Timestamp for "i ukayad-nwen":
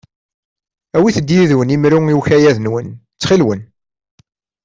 2.07-2.87